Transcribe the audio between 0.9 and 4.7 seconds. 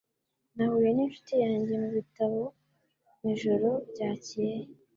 ninshuti yanjye mubitabo mwijoro ryakeye